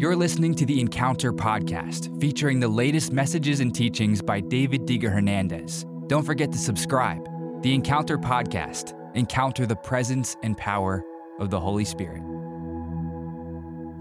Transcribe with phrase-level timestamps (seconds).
[0.00, 5.12] You're listening to the Encounter podcast, featuring the latest messages and teachings by David Diga
[5.12, 5.84] Hernandez.
[6.06, 7.22] Don't forget to subscribe.
[7.62, 11.04] The Encounter podcast, encounter the presence and power
[11.38, 12.22] of the Holy Spirit.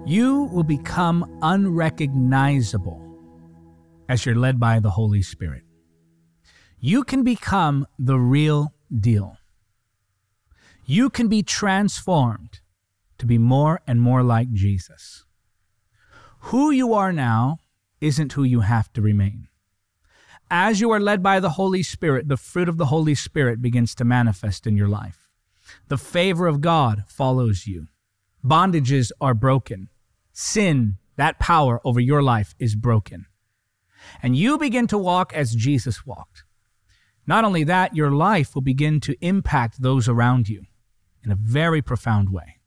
[0.06, 3.06] You will become unrecognizable
[4.08, 5.63] as you're led by the Holy Spirit.
[6.79, 9.36] You can become the real deal.
[10.86, 12.62] You can be transformed
[13.18, 15.26] to be more and more like Jesus.
[16.44, 17.58] Who you are now
[18.02, 19.48] isn't who you have to remain.
[20.50, 23.94] As you are led by the Holy Spirit, the fruit of the Holy Spirit begins
[23.95, 25.30] to manifest in your life.
[25.90, 27.88] The favor of God follows you.
[28.44, 29.90] Bondages are broken.
[30.31, 33.26] Sin, that power over your life, is broken.
[34.23, 36.45] And you begin to walk as Jesus walked.
[37.28, 40.64] Not only that, your life will begin to impact those around you
[41.23, 42.59] in a very profound way.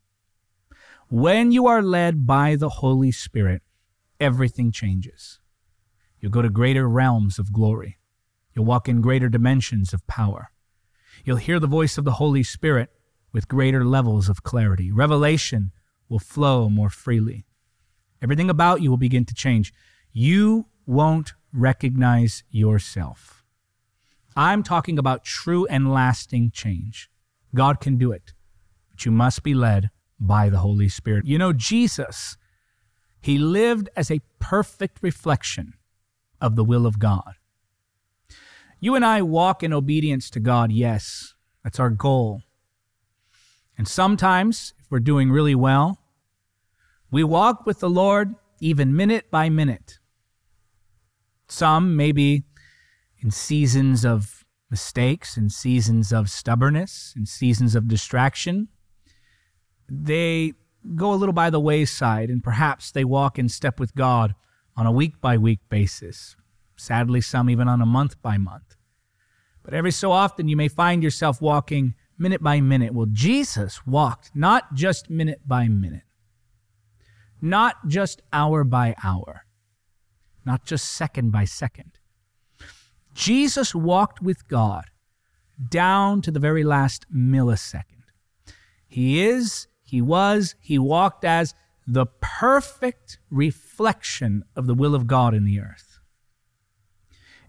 [1.12, 3.60] When you are led by the Holy Spirit,
[4.18, 5.40] everything changes.
[6.18, 7.98] You'll go to greater realms of glory.
[8.54, 10.52] You'll walk in greater dimensions of power.
[11.22, 12.88] You'll hear the voice of the Holy Spirit
[13.30, 14.90] with greater levels of clarity.
[14.90, 15.72] Revelation
[16.08, 17.44] will flow more freely.
[18.22, 19.70] Everything about you will begin to change.
[20.14, 23.44] You won't recognize yourself.
[24.34, 27.10] I'm talking about true and lasting change.
[27.54, 28.32] God can do it,
[28.90, 29.90] but you must be led
[30.26, 31.26] by the Holy Spirit.
[31.26, 32.36] You know, Jesus,
[33.20, 35.74] he lived as a perfect reflection
[36.40, 37.34] of the will of God.
[38.80, 41.34] You and I walk in obedience to God, yes.
[41.62, 42.42] That's our goal.
[43.76, 45.98] And sometimes, if we're doing really well,
[47.10, 49.98] we walk with the Lord even minute by minute.
[51.48, 52.44] Some maybe
[53.18, 58.68] in seasons of mistakes, in seasons of stubbornness, in seasons of distraction
[59.92, 60.54] they
[60.96, 64.34] go a little by the wayside and perhaps they walk in step with God
[64.76, 66.34] on a week by week basis,
[66.76, 68.76] sadly, some even on a month by month.
[69.62, 72.94] But every so often, you may find yourself walking minute by minute.
[72.94, 76.02] Well, Jesus walked not just minute by minute,
[77.40, 79.44] not just hour by hour,
[80.44, 81.92] not just second by second.
[83.14, 84.86] Jesus walked with God
[85.68, 87.88] down to the very last millisecond.
[88.88, 91.54] He is he was, he walked as
[91.86, 95.98] the perfect reflection of the will of God in the earth.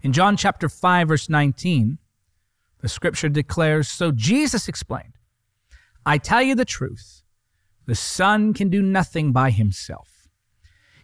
[0.02, 1.96] In John chapter 5 verse 19,
[2.82, 5.14] the scripture declares, so Jesus explained,
[6.04, 7.22] I tell you the truth,
[7.86, 10.28] the son can do nothing by himself.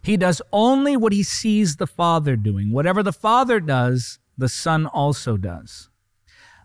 [0.03, 2.71] He does only what he sees the father doing.
[2.71, 5.89] Whatever the father does, the son also does.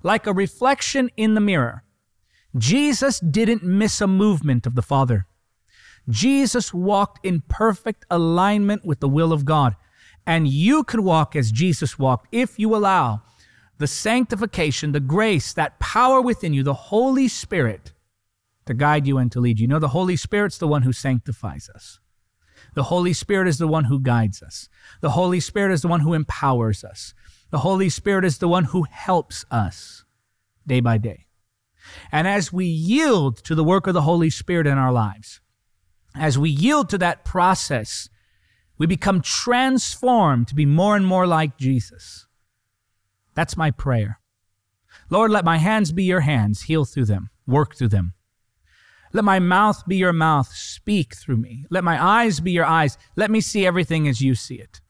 [0.03, 1.83] Like a reflection in the mirror,
[2.59, 5.27] Jesus didn't miss a movement of the Father.
[6.09, 9.77] Jesus walked in perfect alignment with the will of God.
[10.27, 13.23] And you can walk as Jesus walked if you allow
[13.79, 17.93] the sanctification, the grace, that power within you, the Holy Spirit
[18.65, 19.65] to guide you and to lead you.
[19.65, 22.01] You know, the Holy Spirit's the one who sanctifies us.
[22.75, 24.69] The Holy Spirit is the one who guides us.
[25.01, 27.15] The Holy Spirit is the one who empowers us.
[27.51, 30.05] The Holy Spirit is the one who helps us
[30.67, 31.26] day by day
[32.13, 35.41] and as we yield to the work of the Holy Spirit in our lives,
[36.15, 38.09] as we yield to that process,
[38.79, 42.27] we become transformed to be more and more like Jesus.
[43.35, 44.21] That's my prayer.
[45.11, 48.15] Lord, let my hands be your hands, heal through them, work through them.
[49.13, 51.65] Let my mouth be your mouth, speak through me.
[51.71, 54.81] Let my eyes be your eyes, let me see everything as you see it.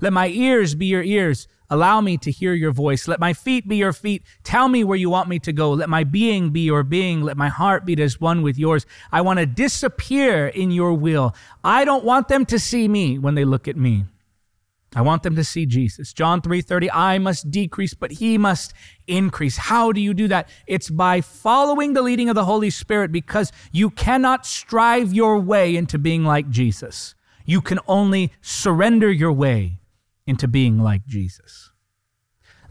[0.00, 3.08] Let my ears be your ears, Allow me to hear your voice.
[3.08, 4.22] Let my feet be your feet.
[4.44, 5.70] Tell me where you want me to go.
[5.72, 7.22] Let my being be your being.
[7.22, 8.84] Let my heart beat as one with yours.
[9.10, 11.34] I want to disappear in your will.
[11.64, 14.04] I don't want them to see me when they look at me.
[14.94, 16.12] I want them to see Jesus.
[16.12, 18.74] John 3:30, I must decrease but he must
[19.06, 19.56] increase.
[19.56, 20.50] How do you do that?
[20.66, 25.74] It's by following the leading of the Holy Spirit because you cannot strive your way
[25.74, 27.14] into being like Jesus.
[27.46, 29.78] You can only surrender your way
[30.24, 31.71] into being like Jesus.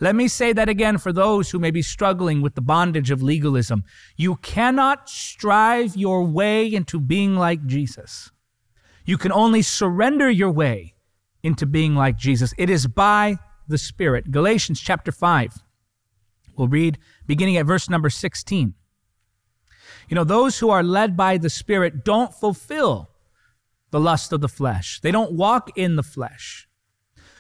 [0.04, 3.22] Let me say that again for those who may be struggling with the bondage of
[3.22, 3.84] legalism.
[4.18, 8.32] You cannot strive your way into being like Jesus.
[9.06, 10.96] You can only surrender your way
[11.44, 12.52] into being like Jesus.
[12.58, 13.38] It is by
[13.68, 14.32] the Spirit.
[14.32, 15.60] Galatians chapter 5.
[16.58, 18.74] We'll read beginning at verse number 16.
[20.10, 23.08] You know, those who are led by the Spirit don't fulfill
[23.92, 26.68] the lust of the flesh, they don't walk in the flesh.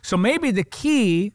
[0.03, 1.33] So maybe the key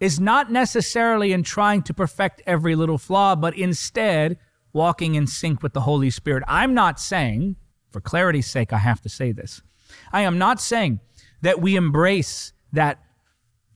[0.00, 4.38] is not necessarily in trying to perfect every little flaw, but instead
[4.72, 6.44] walking in sync with the Holy Spirit.
[6.46, 7.56] I'm not saying,
[7.90, 9.62] for clarity's sake, I have to say this.
[10.12, 11.00] I am not saying
[11.40, 13.00] that we embrace that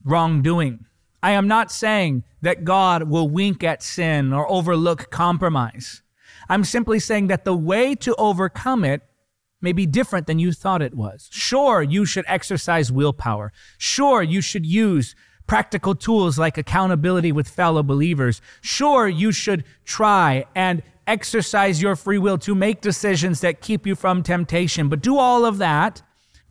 [0.05, 0.85] wrongdoing.
[1.21, 6.01] I am not saying that God will wink at sin or overlook compromise.
[6.47, 9.01] I'm simply saying that the way to overcome it
[9.61, 11.29] may be different than you thought it was.
[11.31, 13.51] Sure, you should exercise willpower.
[13.77, 15.15] Sure, you should use
[15.47, 18.41] practical tools like accountability with fellow believers.
[18.61, 23.95] Sure, you should try and exercise your free will to make decisions that keep you
[23.95, 26.01] from temptation, but do all of that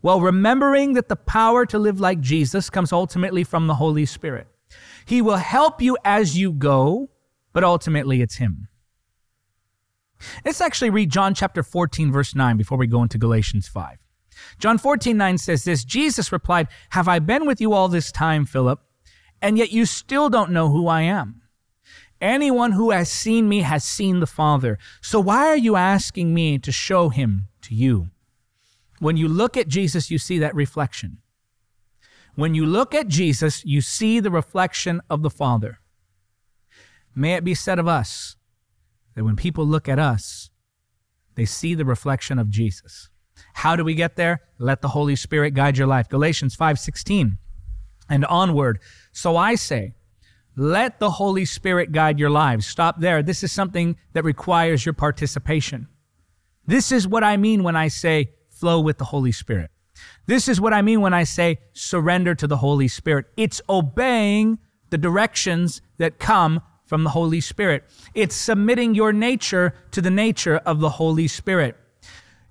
[0.01, 4.47] while remembering that the power to live like Jesus comes ultimately from the Holy Spirit.
[5.05, 7.09] He will help you as you go,
[7.51, 8.67] but ultimately it's Him.
[10.45, 13.97] Let's actually read John chapter 14, verse 9, before we go into Galatians 5.
[14.59, 18.45] John 14, 9 says this Jesus replied, Have I been with you all this time,
[18.45, 18.81] Philip,
[19.41, 21.41] and yet you still don't know who I am?
[22.21, 24.77] Anyone who has seen me has seen the Father.
[25.01, 28.09] So why are you asking me to show him to you?
[28.99, 31.17] When you look at Jesus, you see that reflection.
[32.35, 35.79] When you look at Jesus, you see the reflection of the Father.
[37.13, 38.37] May it be said of us
[39.15, 40.49] that when people look at us,
[41.35, 43.09] they see the reflection of Jesus.
[43.53, 44.41] How do we get there?
[44.57, 46.09] Let the Holy Spirit guide your life.
[46.09, 47.37] Galatians 5:16
[48.09, 48.79] and onward.
[49.13, 49.93] So I say,
[50.55, 52.65] let the Holy Spirit guide your lives.
[52.67, 53.23] Stop there.
[53.23, 55.87] This is something that requires your participation.
[56.67, 59.71] This is what I mean when I say flow with the Holy Spirit.
[60.25, 63.25] This is what I mean when I say surrender to the Holy Spirit.
[63.37, 64.59] It's obeying
[64.89, 67.83] the directions that come from the Holy Spirit.
[68.13, 71.77] It's submitting your nature to the nature of the Holy Spirit.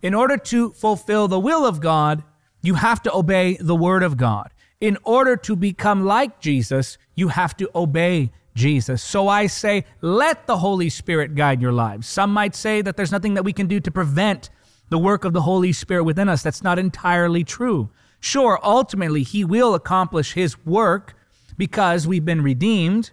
[0.02, 2.24] In order to fulfill the will of God,
[2.60, 4.50] you have to obey the word of God.
[4.80, 9.00] In order to become like Jesus, you have to obey Jesus.
[9.00, 12.08] So I say, let the Holy Spirit guide your lives.
[12.08, 14.50] Some might say that there's nothing that we can do to prevent
[14.90, 16.42] the work of the Holy Spirit within us.
[16.42, 17.88] That's not entirely true.
[18.18, 21.14] Sure, ultimately, He will accomplish His work
[21.56, 23.12] because we've been redeemed.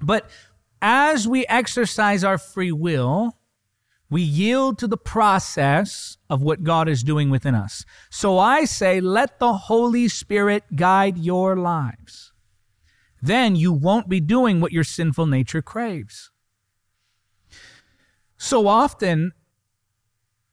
[0.00, 0.28] But
[0.80, 3.36] as we exercise our free will,
[4.10, 7.84] we yield to the process of what God is doing within us.
[8.10, 12.32] So I say, let the Holy Spirit guide your lives.
[13.22, 16.30] Then you won't be doing what your sinful nature craves.
[18.36, 19.30] So often,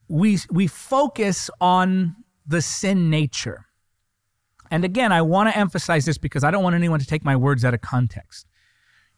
[0.08, 2.16] we, we focus on
[2.46, 3.66] the sin nature.
[4.70, 7.36] And again, I want to emphasize this because I don't want anyone to take my
[7.36, 8.46] words out of context.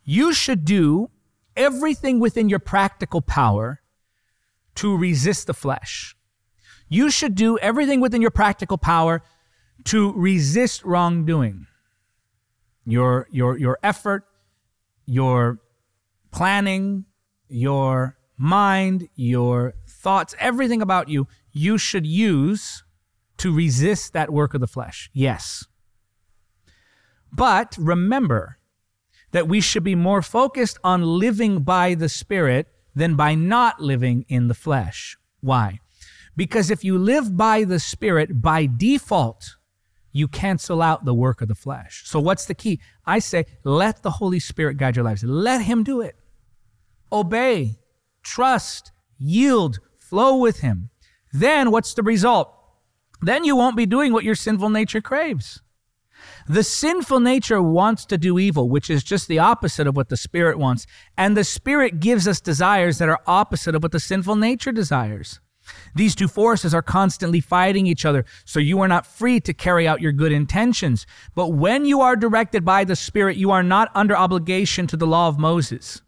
[0.06, 1.09] You should do
[1.57, 3.81] everything within your practical power
[4.79, 6.15] to resist the flesh.
[6.87, 9.21] You should do everything within your practical power
[9.85, 11.67] to resist wrongdoing.
[12.85, 14.23] Your, your, your effort,
[15.05, 15.59] your
[16.31, 17.03] planning,
[17.49, 22.81] your mind, your thoughts, everything about you, you should use
[23.35, 25.09] to resist that work of the flesh.
[25.11, 25.65] Yes.
[27.33, 28.59] But remember
[29.31, 32.67] that we should be more focused on living by the Spirit
[33.00, 35.18] than by not living in the flesh.
[35.40, 35.80] Why?
[36.36, 39.56] Because if you live by the Spirit, by default,
[40.12, 42.04] you cancel out the work of the flesh.
[42.06, 42.80] So, what's the key?
[43.06, 45.24] I say, let the Holy Spirit guide your lives.
[45.24, 46.16] Let Him do it.
[47.12, 47.80] Obey,
[48.22, 50.90] trust, yield, flow with Him.
[51.31, 52.54] Then, what's the result?
[53.22, 55.62] Then you won't be doing what your sinful nature craves.
[56.47, 60.17] The sinful nature wants to do evil, which is just the opposite of what the
[60.17, 60.85] spirit wants.
[61.17, 65.39] And the spirit gives us desires that are opposite of what the sinful nature desires.
[65.93, 69.88] These two forces are constantly fighting each other, so you are not free to carry
[69.88, 71.05] out your good intentions.
[71.35, 75.05] But when you are directed by the Spirit, you are not under obligation to the
[75.05, 76.01] law of Moses.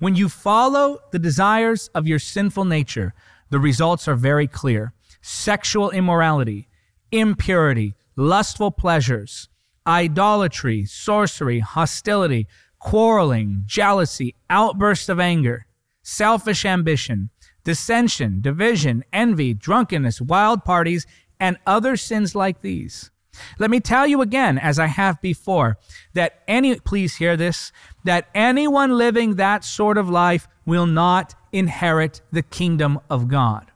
[0.00, 3.14] When you follow the desires of your sinful nature,
[3.48, 4.92] the results are very clear
[5.22, 6.68] sexual immorality,
[7.10, 9.48] impurity, lustful pleasures,
[9.86, 12.46] idolatry, sorcery, hostility,
[12.78, 15.66] quarreling, jealousy, outbursts of anger,
[16.02, 17.30] selfish ambition,
[17.64, 21.06] dissension, division, envy, drunkenness, wild parties,
[21.38, 23.10] and other sins like these.
[23.58, 25.76] Let me tell you again, as I have before,
[26.14, 27.70] that any, please hear this,
[28.04, 33.70] that anyone living that sort of life will not inherit the kingdom of God.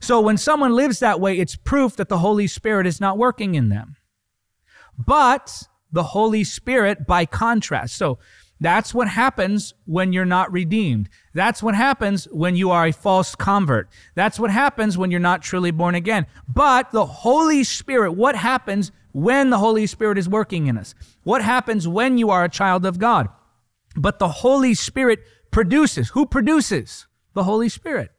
[0.00, 3.54] So when someone lives that way, it's proof that the Holy Spirit is not working
[3.54, 3.95] in them
[4.98, 5.62] but
[5.92, 7.96] the Holy Spirit by contrast.
[7.96, 8.18] So
[8.60, 11.08] that's what happens when you're not redeemed.
[11.34, 13.88] That's what happens when you are a false convert.
[14.14, 16.26] That's what happens when you're not truly born again.
[16.48, 20.94] But the Holy Spirit, what happens when the Holy Spirit is working in us?
[21.22, 23.28] What happens when you are a child of God?
[23.94, 26.10] But the Holy Spirit produces.
[26.10, 27.06] Who produces?
[27.34, 28.10] The Holy Spirit.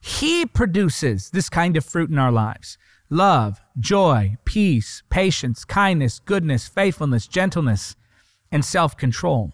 [0.00, 2.78] He produces this kind of fruit in our lives
[3.14, 7.94] love, joy, peace, patience, kindness, goodness, faithfulness, gentleness,
[8.50, 9.52] and self control.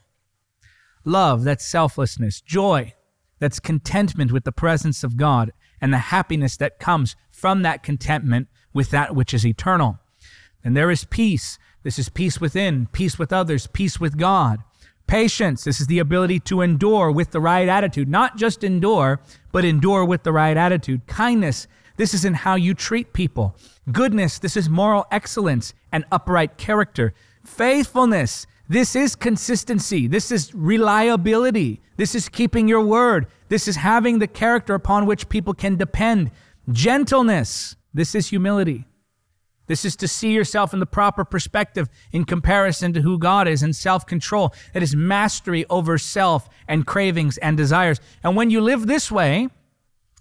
[1.04, 2.40] Love, that's selflessness.
[2.40, 2.94] Joy,
[3.38, 8.48] that's contentment with the presence of God and the happiness that comes from that contentment
[8.74, 9.98] with that which is eternal.
[10.64, 11.58] And there is peace.
[11.82, 14.60] This is peace within, peace with others, peace with God.
[15.06, 19.20] Patience, this is the ability to endure with the right attitude, not just endure,
[19.52, 21.06] but endure with the right attitude.
[21.06, 21.66] Kindness,
[22.00, 23.54] this is in how you treat people.
[23.92, 27.12] Goodness, this is moral excellence and upright character.
[27.44, 30.06] Faithfulness, this is consistency.
[30.06, 31.82] This is reliability.
[31.98, 33.26] This is keeping your word.
[33.50, 36.30] This is having the character upon which people can depend.
[36.72, 38.86] Gentleness, this is humility.
[39.66, 43.62] This is to see yourself in the proper perspective in comparison to who God is
[43.62, 44.54] and self control.
[44.72, 48.00] It is mastery over self and cravings and desires.
[48.24, 49.48] And when you live this way,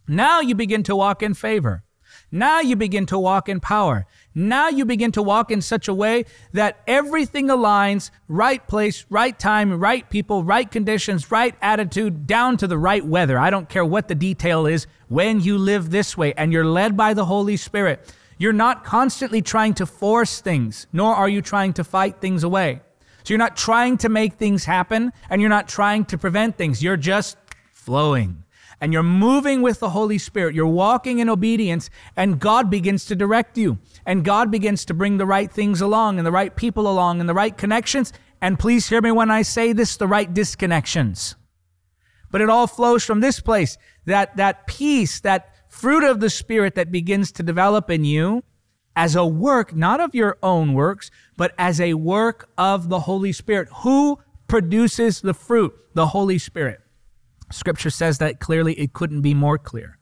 [0.09, 1.83] now you begin to walk in favor.
[2.31, 4.07] Now you begin to walk in power.
[4.33, 9.37] Now you begin to walk in such a way that everything aligns right place, right
[9.37, 13.37] time, right people, right conditions, right attitude, down to the right weather.
[13.37, 16.97] I don't care what the detail is when you live this way and you're led
[16.97, 18.11] by the Holy Spirit.
[18.39, 22.81] You're not constantly trying to force things, nor are you trying to fight things away.
[23.23, 26.81] So you're not trying to make things happen and you're not trying to prevent things.
[26.81, 27.37] You're just
[27.71, 28.43] flowing
[28.81, 33.15] and you're moving with the Holy Spirit, you're walking in obedience, and God begins to
[33.15, 33.77] direct you.
[34.05, 37.27] And God begins to bring the right things along, and the right people along, and
[37.27, 38.13] the right connections.
[38.41, 41.35] And please hear me when I say this the right disconnections.
[42.31, 46.75] But it all flows from this place that, that peace, that fruit of the Spirit
[46.75, 48.43] that begins to develop in you
[48.95, 53.31] as a work, not of your own works, but as a work of the Holy
[53.33, 53.67] Spirit.
[53.81, 55.75] Who produces the fruit?
[55.95, 56.79] The Holy Spirit.
[57.51, 59.97] Scripture says that clearly, it couldn't be more clear.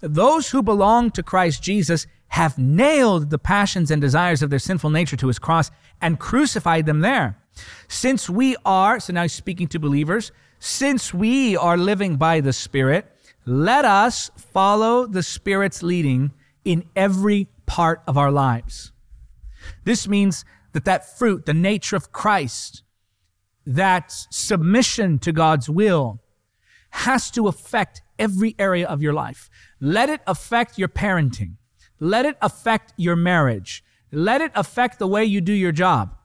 [0.00, 4.90] Those who belong to Christ Jesus have nailed the passions and desires of their sinful
[4.90, 5.70] nature to his cross
[6.00, 7.36] and crucified them there.
[7.88, 12.52] Since we are, so now he's speaking to believers, since we are living by the
[12.52, 13.06] Spirit,
[13.44, 16.32] let us follow the Spirit's leading
[16.64, 18.92] in every part of our lives.
[19.84, 22.82] This means that that fruit, the nature of Christ,
[23.66, 26.20] that submission to God's will,
[26.90, 29.48] has to affect every area of your life.
[29.80, 31.56] Let it affect your parenting.
[31.98, 33.84] Let it affect your marriage.
[34.12, 36.16] Let it affect the way you do your job.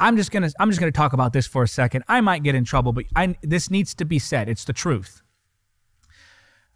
[0.00, 2.04] I'm just gonna I'm just gonna talk about this for a second.
[2.06, 4.48] I might get in trouble, but I, this needs to be said.
[4.48, 5.22] It's the truth.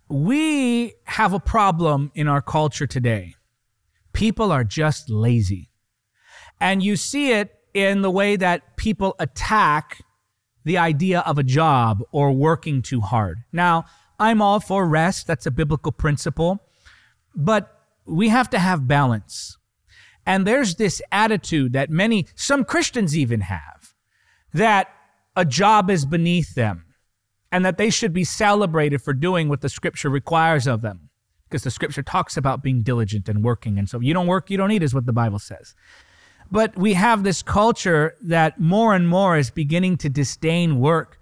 [0.09, 3.37] We have a problem in our culture today.
[4.13, 5.69] People are just lazy,
[6.61, 10.01] and you see it in the way that people attack
[10.65, 13.39] the idea of a job or working too hard.
[13.53, 13.85] Now,
[14.19, 16.63] I'm all for rest, that's a biblical principle,
[17.35, 19.57] but we have to have balance.
[20.25, 23.95] And there's this attitude that many, some Christians even have,
[24.55, 24.89] that
[25.35, 26.85] a job is beneath them
[27.51, 31.11] and that they should be celebrated for doing what the scripture requires of them.
[31.49, 33.79] Because the scripture talks about being diligent and working.
[33.79, 35.75] And so you don't work, you don't eat, is what the Bible says.
[36.53, 41.19] But we have this culture that more and more is beginning to disdain work.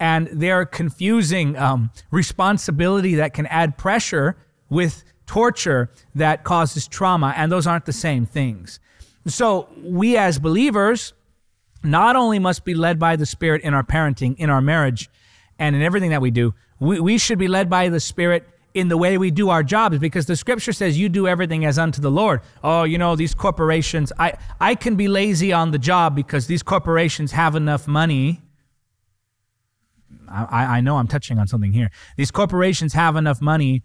[0.00, 4.38] And they're confusing um, responsibility that can add pressure
[4.70, 7.34] with torture that causes trauma.
[7.36, 8.80] And those aren't the same things.
[9.26, 11.12] So we as believers
[11.84, 15.10] not only must be led by the Spirit in our parenting, in our marriage,
[15.58, 18.88] and in everything that we do, we, we should be led by the Spirit in
[18.88, 22.00] the way we do our jobs because the scripture says you do everything as unto
[22.00, 22.40] the Lord.
[22.62, 26.62] Oh, you know, these corporations, I, I can be lazy on the job because these
[26.62, 28.42] corporations have enough money.
[30.28, 31.90] I, I know I'm touching on something here.
[32.16, 33.82] These corporations have enough money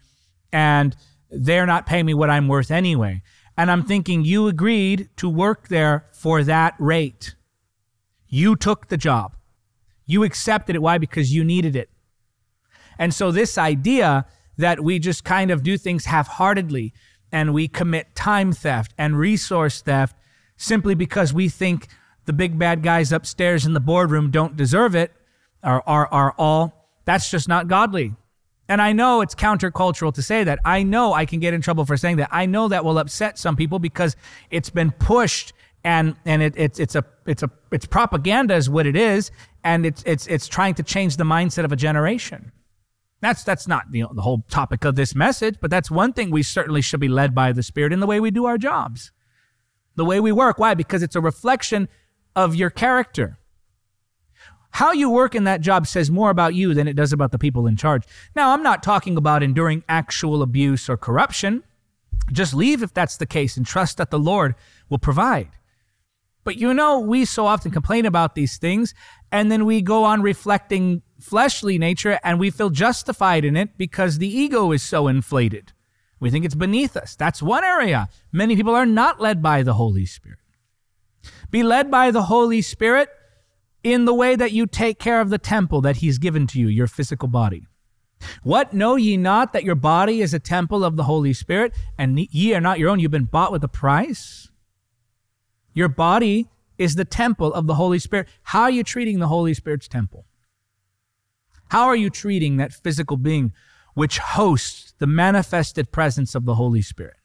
[0.53, 0.95] and
[1.31, 3.23] they're not paying me what I'm worth anyway.
[3.57, 7.35] And I'm thinking, you agreed to work there for that rate.
[8.27, 9.35] You took the job.
[10.05, 10.81] You accepted it.
[10.81, 10.99] Why?
[10.99, 11.89] Because you needed it.
[12.99, 14.25] And so, this idea
[14.57, 16.93] that we just kind of do things half heartedly
[17.31, 20.15] and we commit time theft and resource theft
[20.57, 21.87] simply because we think
[22.25, 25.11] the big bad guys upstairs in the boardroom don't deserve it
[25.63, 26.89] or are, are all.
[27.05, 28.15] That's just not godly.
[28.67, 30.59] And I know it's countercultural to say that.
[30.65, 32.29] I know I can get in trouble for saying that.
[32.31, 34.15] I know that will upset some people because
[34.49, 38.87] it's been pushed and and it, it's it's a it's a it's propaganda is what
[38.87, 39.29] it is,
[39.63, 42.51] and it's it's it's trying to change the mindset of a generation.
[43.25, 46.43] That's that's not the, the whole topic of this message, but that's one thing we
[46.43, 49.11] certainly should be led by the Spirit in the way we do our jobs,
[49.95, 50.59] the way we work.
[50.59, 50.75] Why?
[50.75, 51.87] Because it's a reflection
[52.35, 53.39] of your character.
[54.73, 57.39] How you work in that job says more about you than it does about the
[57.39, 58.03] people in charge.
[58.35, 61.63] Now, I'm not talking about enduring actual abuse or corruption.
[62.31, 64.53] Just leave if that's the case and trust that the Lord
[64.87, 65.49] will provide.
[66.45, 68.93] But you know, we so often complain about these things,
[69.31, 74.19] and then we go on reflecting fleshly nature, and we feel justified in it because
[74.19, 75.73] the ego is so inflated.
[76.19, 77.15] We think it's beneath us.
[77.15, 78.07] That's one area.
[78.31, 80.39] Many people are not led by the Holy Spirit.
[81.49, 83.09] Be led by the Holy Spirit
[83.83, 86.67] in the way that you take care of the temple that He's given to you,
[86.67, 87.65] your physical body.
[88.43, 92.19] What know ye not that your body is a temple of the Holy Spirit, and
[92.19, 92.99] ye are not your own?
[92.99, 94.49] You've been bought with a price?
[95.75, 98.27] Your body is the temple of the Holy Spirit.
[98.43, 100.25] How are you treating the Holy Spirit's temple?
[101.69, 103.51] How are you treating that physical being
[103.93, 107.17] which hosts the manifested presence of the Holy Spirit?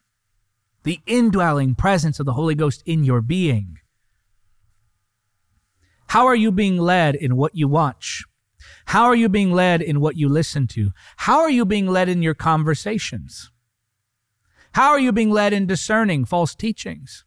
[0.82, 3.78] The indwelling presence of the Holy Ghost in your being.
[6.08, 8.24] How are you being led in what you watch?
[8.86, 10.90] How are you being led in what you listen to?
[11.18, 13.52] How are you being led in your conversations?
[14.72, 17.24] How are you being led in discerning false teachings?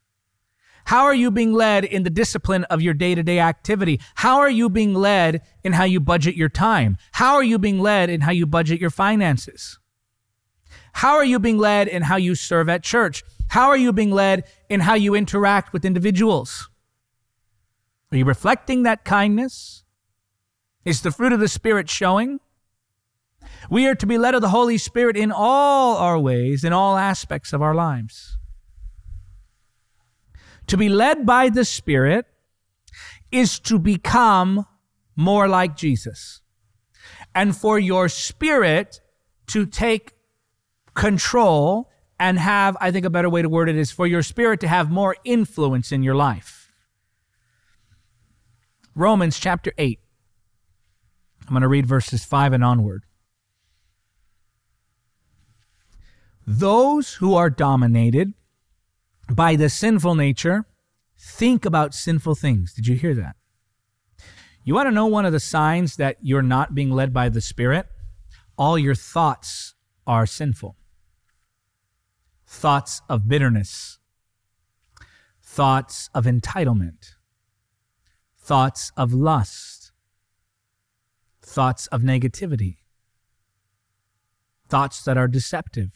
[0.85, 4.01] How are you being led in the discipline of your day to day activity?
[4.15, 6.97] How are you being led in how you budget your time?
[7.13, 9.79] How are you being led in how you budget your finances?
[10.93, 13.23] How are you being led in how you serve at church?
[13.49, 16.69] How are you being led in how you interact with individuals?
[18.11, 19.83] Are you reflecting that kindness?
[20.85, 22.39] Is the fruit of the Spirit showing?
[23.71, 26.97] We are to be led of the Holy Spirit in all our ways, in all
[26.97, 28.37] aspects of our lives.
[30.67, 32.25] To be led by the Spirit
[33.31, 34.65] is to become
[35.15, 36.41] more like Jesus.
[37.35, 39.01] And for your spirit
[39.47, 40.13] to take
[40.93, 41.89] control
[42.19, 44.67] and have, I think a better way to word it is for your spirit to
[44.67, 46.71] have more influence in your life.
[48.95, 49.99] Romans chapter 8.
[51.43, 53.03] I'm going to read verses 5 and onward.
[56.45, 58.33] Those who are dominated
[59.31, 60.65] by the sinful nature,
[61.17, 62.73] think about sinful things.
[62.73, 63.35] Did you hear that?
[64.63, 67.41] You want to know one of the signs that you're not being led by the
[67.41, 67.85] Spirit?
[68.57, 69.75] All your thoughts
[70.07, 70.75] are sinful.
[72.45, 73.97] Thoughts of bitterness,
[75.41, 77.11] thoughts of entitlement,
[78.37, 79.91] thoughts of lust,
[81.41, 82.77] thoughts of negativity,
[84.69, 85.91] thoughts that are deceptive,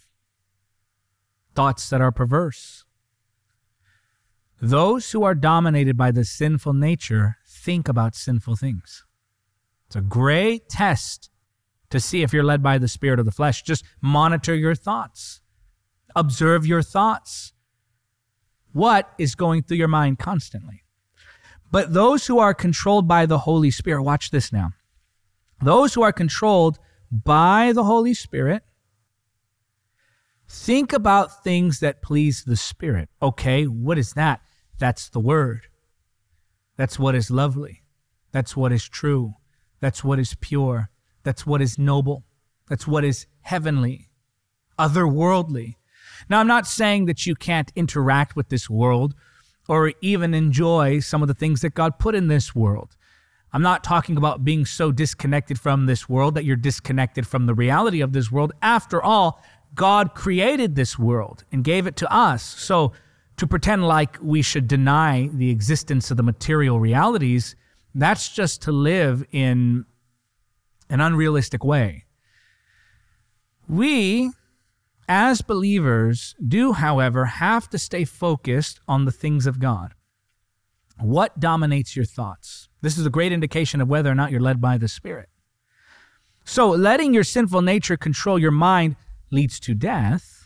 [1.53, 2.85] thoughts that are perverse
[4.59, 9.05] those who are dominated by the sinful nature think about sinful things.
[9.87, 11.29] It's a great test
[11.91, 13.61] to see if you're led by the spirit of the flesh.
[13.61, 15.41] Just monitor your thoughts,
[16.15, 17.53] observe your thoughts.
[18.73, 20.81] What is going through your mind constantly?
[21.71, 24.71] But those who are controlled by the Holy Spirit, watch this now.
[25.61, 26.79] Those who are controlled
[27.11, 28.63] by the Holy Spirit
[30.49, 33.09] think about things that please the Spirit.
[33.21, 34.41] Okay, what is that?
[34.79, 35.67] That's the word.
[36.75, 37.83] That's what is lovely.
[38.31, 39.33] That's what is true.
[39.79, 40.89] That's what is pure.
[41.23, 42.23] That's what is noble.
[42.69, 44.09] That's what is heavenly,
[44.77, 45.75] otherworldly.
[46.29, 49.13] Now, I'm not saying that you can't interact with this world
[49.67, 52.95] or even enjoy some of the things that God put in this world.
[53.53, 57.53] I'm not talking about being so disconnected from this world that you're disconnected from the
[57.53, 58.51] reality of this world.
[58.61, 59.41] After all,
[59.73, 62.43] God created this world and gave it to us.
[62.43, 62.91] So,
[63.37, 67.55] to pretend like we should deny the existence of the material realities,
[67.95, 69.85] that's just to live in
[70.89, 72.05] an unrealistic way.
[73.69, 74.31] We,
[75.07, 79.93] as believers, do, however, have to stay focused on the things of God.
[80.99, 82.69] What dominates your thoughts?
[82.81, 85.29] This is a great indication of whether or not you're led by the Spirit.
[86.43, 88.95] So, letting your sinful nature control your mind
[89.29, 90.36] leads to death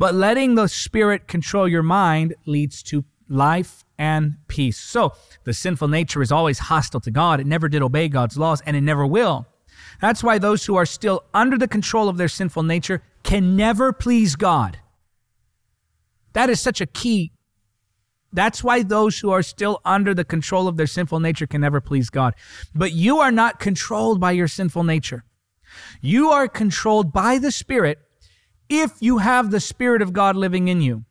[0.00, 4.78] but letting the spirit control your mind leads to life and peace.
[4.78, 5.12] So
[5.44, 7.38] the sinful nature is always hostile to God.
[7.38, 9.46] It never did obey God's laws and it never will.
[10.00, 13.92] That's why those who are still under the control of their sinful nature can never
[13.92, 14.78] please God.
[16.32, 17.32] That is such a key.
[18.32, 21.78] That's why those who are still under the control of their sinful nature can never
[21.82, 22.32] please God.
[22.74, 25.24] But you are not controlled by your sinful nature.
[26.00, 27.98] You are controlled by the Spirit
[28.70, 31.04] if you have the Spirit of God living in you.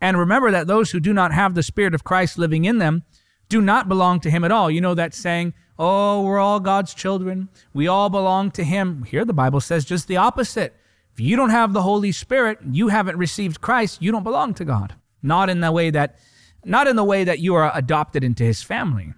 [0.00, 3.04] And remember that those who do not have the Spirit of Christ living in them
[3.48, 4.70] do not belong to Him at all.
[4.70, 7.48] You know that saying, oh, we're all God's children.
[7.72, 9.04] We all belong to Him.
[9.04, 10.74] Here the Bible says just the opposite.
[11.14, 14.64] If you don't have the Holy Spirit, you haven't received Christ, you don't belong to
[14.64, 14.94] God.
[15.22, 16.16] Not in the way that
[16.64, 19.14] not in the way that you are adopted into his family.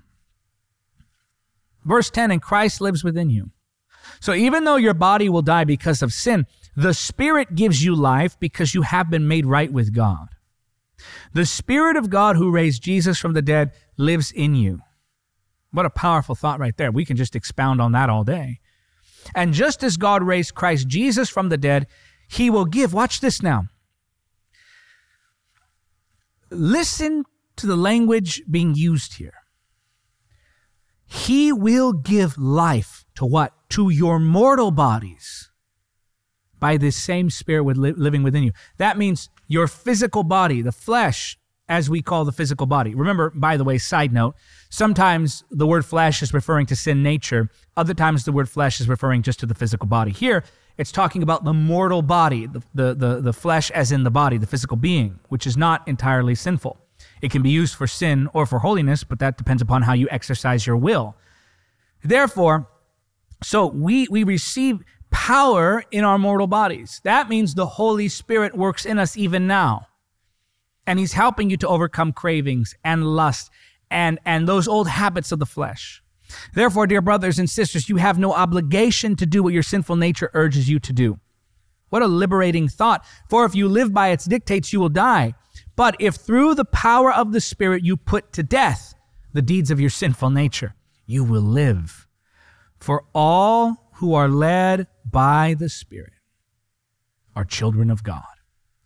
[1.84, 3.50] Verse 10 and Christ lives within you.
[4.20, 8.38] So even though your body will die because of sin, the Spirit gives you life
[8.38, 10.28] because you have been made right with God.
[11.32, 14.80] The Spirit of God who raised Jesus from the dead lives in you.
[15.72, 16.90] What a powerful thought right there.
[16.92, 18.58] We can just expound on that all day.
[19.34, 21.86] And just as God raised Christ Jesus from the dead,
[22.28, 22.92] he will give.
[22.92, 23.66] Watch this now.
[26.50, 27.24] Listen
[27.56, 29.34] to the language being used here.
[31.06, 33.52] He will give life to what?
[33.70, 35.49] To your mortal bodies
[36.60, 38.52] by the same spirit with li- living within you.
[38.76, 42.94] That means your physical body, the flesh, as we call the physical body.
[42.94, 44.34] Remember, by the way, side note,
[44.68, 47.48] sometimes the word flesh is referring to sin nature.
[47.76, 50.10] Other times the word flesh is referring just to the physical body.
[50.12, 50.44] Here,
[50.76, 54.36] it's talking about the mortal body, the, the, the, the flesh as in the body,
[54.38, 56.76] the physical being, which is not entirely sinful.
[57.22, 60.08] It can be used for sin or for holiness, but that depends upon how you
[60.10, 61.16] exercise your will.
[62.04, 62.68] Therefore,
[63.42, 67.00] so we we receive power in our mortal bodies.
[67.04, 69.86] That means the Holy Spirit works in us even now.
[70.86, 73.50] And he's helping you to overcome cravings and lust
[73.90, 76.02] and, and those old habits of the flesh.
[76.54, 80.30] Therefore, dear brothers and sisters, you have no obligation to do what your sinful nature
[80.32, 81.18] urges you to do.
[81.88, 83.04] What a liberating thought.
[83.28, 85.34] For if you live by its dictates, you will die.
[85.74, 88.94] But if through the power of the Spirit you put to death
[89.32, 92.06] the deeds of your sinful nature, you will live.
[92.78, 96.12] For all who are led by the Spirit
[97.34, 98.24] are children of God.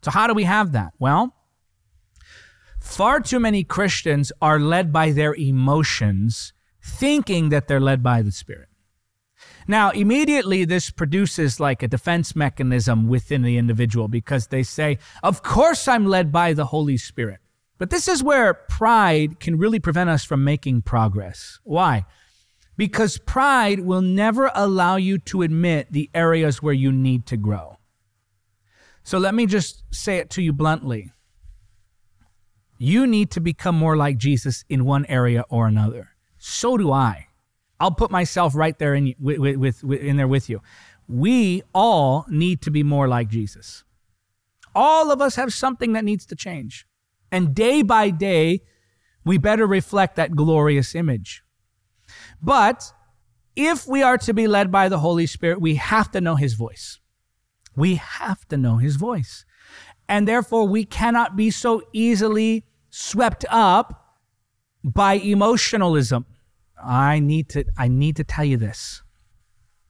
[0.02, 0.92] So, how do we have that?
[0.98, 1.34] Well,
[2.80, 8.32] far too many Christians are led by their emotions, thinking that they're led by the
[8.32, 8.68] Spirit.
[9.66, 15.42] Now, immediately, this produces like a defense mechanism within the individual because they say, Of
[15.42, 17.38] course, I'm led by the Holy Spirit.
[17.78, 21.58] But this is where pride can really prevent us from making progress.
[21.64, 22.04] Why?
[22.76, 27.78] because pride will never allow you to admit the areas where you need to grow.
[29.02, 31.12] So let me just say it to you bluntly.
[32.78, 36.10] You need to become more like Jesus in one area or another.
[36.38, 37.26] So do I.
[37.78, 40.60] I'll put myself right there in, with, with, with, in there with you.
[41.08, 43.84] We all need to be more like Jesus.
[44.74, 46.87] All of us have something that needs to change.
[47.30, 48.62] And day by day,
[49.24, 51.43] we better reflect that glorious image.
[52.44, 52.92] But
[53.57, 56.52] if we are to be led by the Holy Spirit, we have to know his
[56.52, 56.98] voice.
[57.74, 59.46] We have to know his voice.
[60.07, 64.18] And therefore, we cannot be so easily swept up
[64.85, 66.26] by emotionalism.
[66.80, 69.02] I need to, I need to tell you this.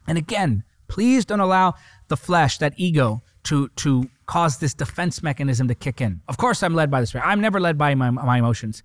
[0.06, 1.74] And again, please don't allow
[2.06, 6.20] the flesh, that ego, to, to cause this defense mechanism to kick in.
[6.28, 7.26] Of course, I'm led by the Spirit.
[7.26, 8.84] I'm never led by my, my emotions.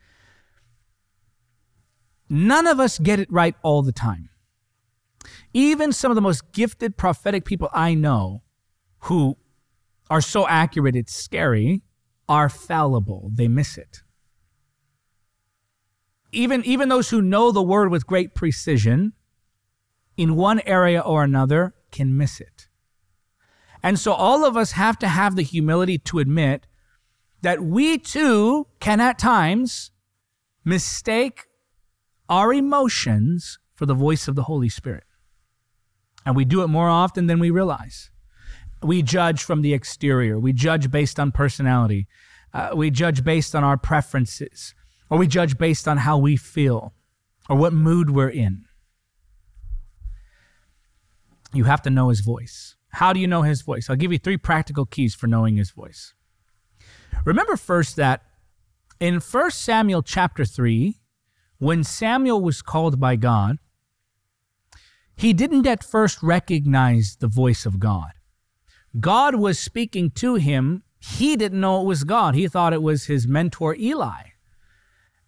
[2.29, 4.29] None of us get it right all the time.
[5.53, 8.43] Even some of the most gifted prophetic people I know
[9.03, 9.35] who
[10.11, 11.81] are so accurate it's scary
[12.27, 13.31] are fallible.
[13.33, 14.01] They miss it.
[16.31, 19.13] Even, even those who know the word with great precision
[20.15, 22.67] in one area or another can miss it.
[23.81, 26.67] And so all of us have to have the humility to admit
[27.41, 29.89] that we too can at times
[30.63, 31.47] mistake
[32.29, 35.03] our emotions for the voice of the Holy Spirit.
[36.25, 38.11] And we do it more often than we realize.
[38.83, 42.07] We judge from the exterior, we judge based on personality,
[42.53, 44.73] uh, we judge based on our preferences,
[45.09, 46.93] or we judge based on how we feel
[47.49, 48.63] or what mood we're in.
[51.51, 52.75] You have to know his voice.
[52.91, 53.89] How do you know his voice?
[53.89, 56.13] I'll give you three practical keys for knowing his voice.
[57.25, 58.21] Remember first that
[58.99, 60.98] in 1 Samuel chapter 3,
[61.59, 63.59] when Samuel was called by God,
[65.15, 68.11] he didn't at first recognize the voice of God.
[68.99, 70.83] God was speaking to him.
[70.99, 72.33] He didn't know it was God.
[72.33, 74.21] He thought it was his mentor, Eli.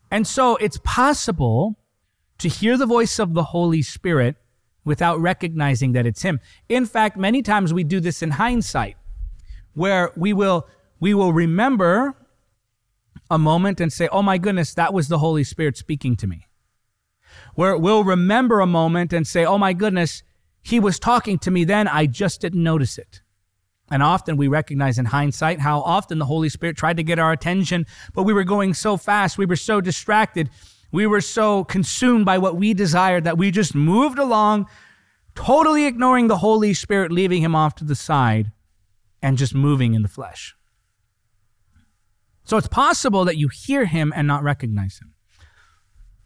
[0.09, 1.77] And so it's possible
[2.39, 4.37] to hear the voice of the Holy Spirit
[4.83, 6.39] without recognizing that it's him.
[6.69, 8.95] In fact, many times we do this in hindsight,
[9.73, 10.67] where we will,
[10.99, 12.15] we will remember
[13.31, 16.47] a moment and say, oh my goodness, that was the Holy Spirit speaking to me.
[17.55, 20.21] Where we'll remember a moment and say, oh my goodness,
[20.61, 23.21] he was talking to me then, I just didn't notice it.
[23.89, 27.31] And often we recognize in hindsight how often the Holy Spirit tried to get our
[27.31, 30.49] attention, but we were going so fast, we were so distracted,
[30.91, 34.65] we were so consumed by what we desired that we just moved along,
[35.35, 38.51] totally ignoring the Holy Spirit, leaving him off to the side
[39.21, 40.53] and just moving in the flesh.
[42.43, 45.13] So it's possible that you hear him and not recognize him.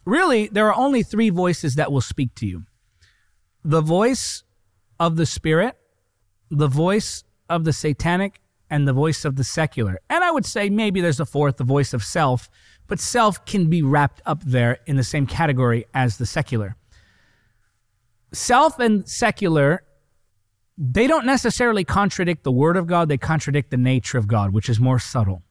[0.04, 2.62] Really, there are only three voices that will speak to you
[3.64, 4.44] the voice
[5.00, 5.76] of the Spirit,
[6.50, 9.98] the voice of the satanic, and the voice of the secular.
[10.08, 12.48] And I would say maybe there's a fourth, the voice of self,
[12.86, 16.76] but self can be wrapped up there in the same category as the secular.
[18.32, 19.82] Self and secular,
[20.78, 24.68] they don't necessarily contradict the Word of God, they contradict the nature of God, which
[24.68, 25.42] is more subtle.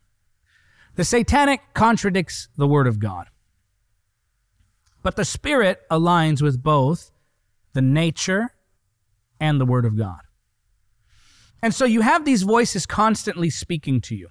[0.95, 3.27] The satanic contradicts the Word of God.
[5.03, 7.11] But the Spirit aligns with both
[7.73, 8.55] the nature
[9.39, 10.21] and the Word of God.
[11.61, 14.29] And so you have these voices constantly speaking to you.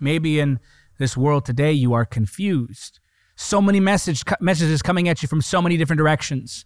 [0.00, 0.58] Maybe in
[0.98, 2.98] this world today, you are confused.
[3.36, 6.64] So many message, messages coming at you from so many different directions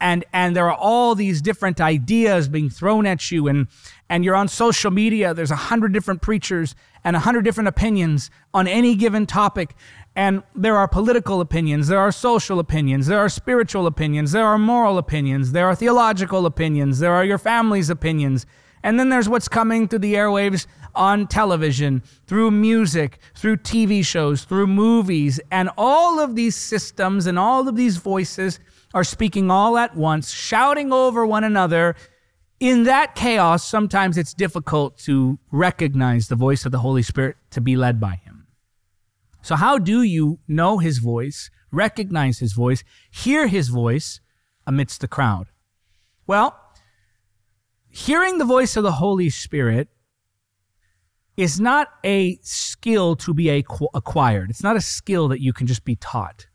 [0.00, 3.66] and and there are all these different ideas being thrown at you and
[4.08, 8.30] and you're on social media there's a hundred different preachers and a hundred different opinions
[8.54, 9.74] on any given topic
[10.16, 14.58] and there are political opinions there are social opinions there are spiritual opinions there are
[14.58, 18.46] moral opinions there are theological opinions there are your family's opinions
[18.82, 24.42] and then there's what's coming through the airwaves on television, through music, through TV shows,
[24.42, 28.58] through movies, and all of these systems and all of these voices
[28.92, 31.94] are speaking all at once, shouting over one another.
[32.58, 37.60] In that chaos, sometimes it's difficult to recognize the voice of the Holy Spirit to
[37.60, 38.46] be led by Him.
[39.42, 44.20] So, how do you know His voice, recognize His voice, hear His voice
[44.66, 45.46] amidst the crowd?
[46.26, 46.58] Well,
[47.88, 49.88] hearing the voice of the Holy Spirit
[51.38, 54.50] is not a skill to be acquired.
[54.50, 56.46] It's not a skill that you can just be taught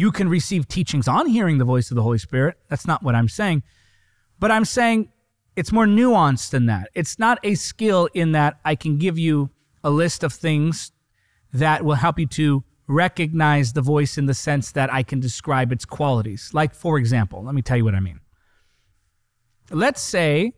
[0.00, 2.56] you can receive teachings on hearing the voice of the Holy Spirit.
[2.68, 3.62] That's not what I'm saying.
[4.38, 5.10] But I'm saying
[5.56, 6.88] it's more nuanced than that.
[6.94, 9.50] It's not a skill in that I can give you
[9.84, 10.92] a list of things
[11.52, 15.70] that will help you to recognize the voice in the sense that I can describe
[15.70, 16.50] its qualities.
[16.54, 18.20] Like, for example, let me tell you what I mean.
[19.70, 20.54] Let's say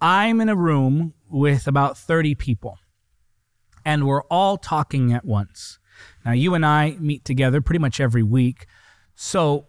[0.00, 2.78] I'm in a room with about 30 people
[3.84, 5.80] and we're all talking at once.
[6.26, 8.66] Now, you and I meet together pretty much every week.
[9.14, 9.68] So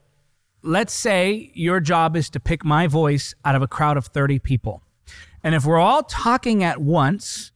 [0.63, 4.39] let's say your job is to pick my voice out of a crowd of 30
[4.39, 4.82] people.
[5.43, 7.52] And if we're all talking at once,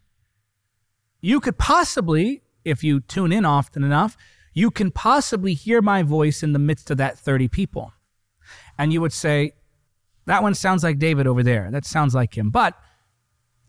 [1.19, 4.15] you could possibly, if you tune in often enough,
[4.53, 7.93] you can possibly hear my voice in the midst of that 30 people.
[8.77, 9.53] And you would say,
[10.27, 11.71] that one sounds like David over there.
[11.71, 12.51] That sounds like him.
[12.51, 12.75] But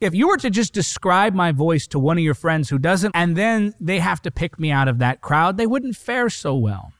[0.03, 3.13] if you were to just describe my voice to one of your friends who doesn't,
[3.15, 6.57] and then they have to pick me out of that crowd, they wouldn't fare so
[6.57, 6.93] well.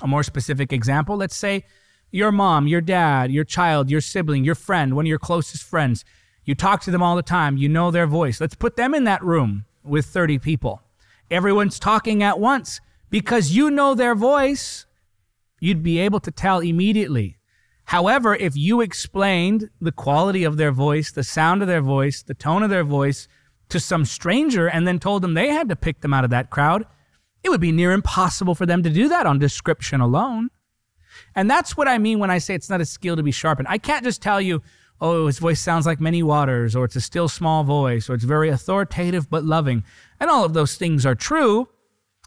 [0.00, 1.64] A more specific example let's say
[2.10, 6.06] your mom, your dad, your child, your sibling, your friend, one of your closest friends.
[6.46, 8.40] You talk to them all the time, you know their voice.
[8.40, 10.80] Let's put them in that room with 30 people.
[11.30, 14.86] Everyone's talking at once because you know their voice.
[15.60, 17.35] You'd be able to tell immediately
[17.86, 22.34] However, if you explained the quality of their voice, the sound of their voice, the
[22.34, 23.28] tone of their voice
[23.68, 26.50] to some stranger and then told them they had to pick them out of that
[26.50, 26.84] crowd,
[27.44, 30.48] it would be near impossible for them to do that on description alone.
[31.36, 33.68] And that's what I mean when I say it's not a skill to be sharpened.
[33.70, 34.62] I can't just tell you,
[35.00, 38.24] oh, his voice sounds like many waters, or it's a still small voice, or it's
[38.24, 39.84] very authoritative but loving.
[40.18, 41.68] And all of those things are true.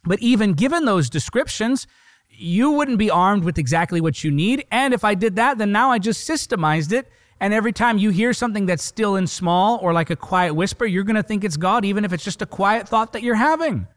[0.06, 1.86] But even given those descriptions,
[2.30, 4.66] you wouldn't be armed with exactly what you need.
[4.72, 7.10] And if I did that, then now I just systemized it.
[7.42, 10.86] And every time you hear something that's still in small or like a quiet whisper,
[10.86, 13.36] you're going to think it's God, even if it's just a quiet thought that you're
[13.36, 13.88] having.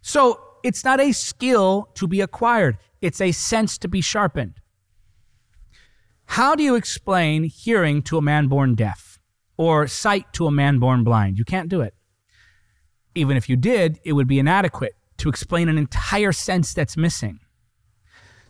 [0.00, 4.54] So it's not a skill to be acquired, it's a sense to be sharpened.
[6.26, 9.18] How do you explain hearing to a man born deaf
[9.56, 11.38] or sight to a man born blind?
[11.38, 11.92] You can't do it.
[13.16, 17.40] Even if you did, it would be inadequate to explain an entire sense that's missing.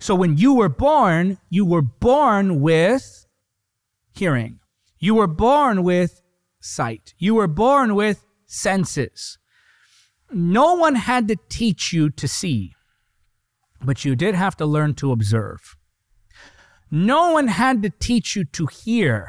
[0.01, 3.27] So when you were born, you were born with
[4.15, 4.59] hearing.
[4.99, 6.23] You were born with
[6.59, 7.13] sight.
[7.19, 9.37] You were born with senses.
[10.33, 12.73] No one had to teach you to see,
[13.85, 15.77] but you did have to learn to observe.
[16.91, 19.29] No one had to teach you to hear,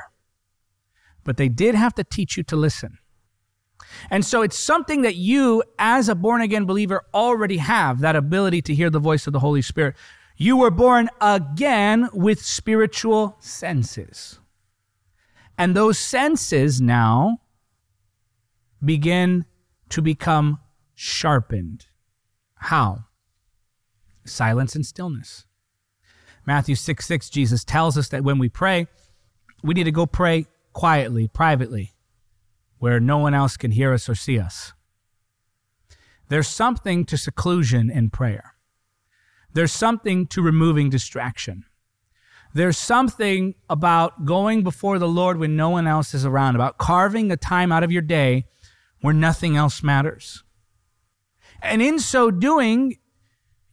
[1.26, 2.98] but they did have to teach you to listen.
[4.10, 8.62] And so it's something that you, as a born again believer, already have that ability
[8.64, 9.96] to hear the voice of the Holy Spirit.
[10.44, 14.40] You were born again with spiritual senses.
[15.56, 17.38] And those senses now
[18.84, 19.46] begin
[19.90, 20.60] to become
[20.96, 21.86] sharpened.
[22.56, 23.06] How?
[24.26, 25.46] Silence and stillness.
[26.48, 28.88] Matthew 6 6, Jesus tells us that when we pray,
[29.62, 31.94] we need to go pray quietly, privately,
[32.80, 34.74] where no one else can hear us or see us.
[36.30, 38.51] There's something to seclusion in prayer.
[39.54, 41.66] There's something to removing distraction.
[42.54, 47.32] There's something about going before the Lord when no one else is around, about carving
[47.32, 48.46] a time out of your day
[49.02, 50.44] where nothing else matters.
[51.62, 52.98] And in so doing,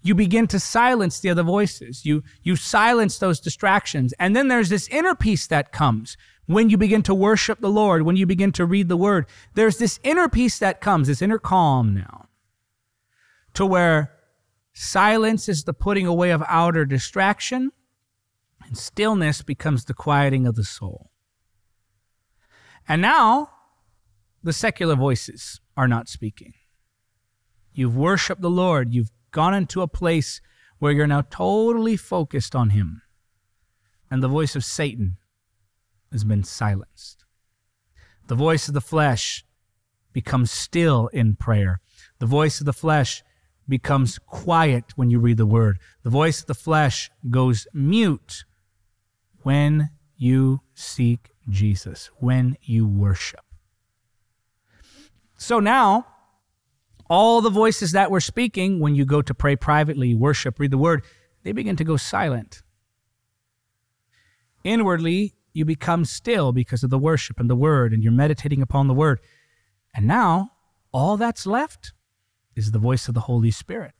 [0.02, 2.04] you begin to silence the other voices.
[2.06, 4.12] You, you silence those distractions.
[4.18, 8.02] And then there's this inner peace that comes when you begin to worship the Lord,
[8.02, 9.26] when you begin to read the word.
[9.54, 12.28] There's this inner peace that comes, this inner calm now,
[13.54, 14.17] to where
[14.80, 17.72] Silence is the putting away of outer distraction,
[18.64, 21.10] and stillness becomes the quieting of the soul.
[22.86, 23.50] And now,
[24.40, 26.52] the secular voices are not speaking.
[27.72, 30.40] You've worshiped the Lord, you've gone into a place
[30.78, 33.02] where you're now totally focused on Him,
[34.08, 35.16] and the voice of Satan
[36.12, 37.24] has been silenced.
[38.28, 39.44] The voice of the flesh
[40.12, 41.80] becomes still in prayer.
[42.20, 43.24] The voice of the flesh
[43.68, 45.78] becomes quiet when you read the word.
[46.02, 48.44] The voice of the flesh goes mute
[49.42, 53.40] when you seek Jesus, when you worship.
[55.36, 56.06] So now,
[57.08, 60.78] all the voices that were speaking when you go to pray privately, worship, read the
[60.78, 61.04] word,
[61.44, 62.62] they begin to go silent.
[64.64, 68.88] Inwardly, you become still because of the worship and the word, and you're meditating upon
[68.88, 69.20] the word.
[69.94, 70.52] And now,
[70.92, 71.92] all that's left
[72.58, 73.92] is the voice of the Holy Spirit.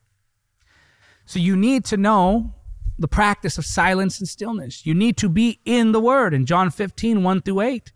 [1.24, 2.54] So you need to know
[2.98, 4.84] the practice of silence and stillness.
[4.84, 6.34] You need to be in the Word.
[6.34, 7.92] In John 15, 1 through 8,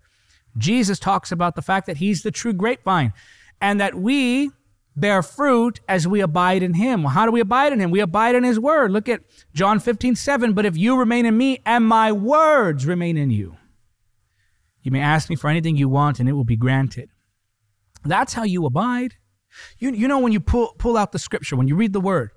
[0.57, 3.13] Jesus talks about the fact that He's the true grapevine
[3.61, 4.51] and that we
[4.95, 7.03] bear fruit as we abide in Him.
[7.03, 7.91] Well, how do we abide in Him?
[7.91, 8.93] We abide in His Word.
[8.93, 9.23] Look at
[9.55, 10.53] John 15, 7.
[10.53, 13.57] But if you remain in me and my words remain in you,
[14.83, 17.09] you may ask me for anything you want and it will be granted.
[18.05, 19.15] That's how you abide.
[19.79, 22.31] You, you know, when you pull, pull out the scripture, when you read the word